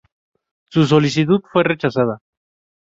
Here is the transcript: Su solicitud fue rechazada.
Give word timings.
Su 0.71 0.87
solicitud 0.87 1.41
fue 1.53 1.63
rechazada. 1.63 2.21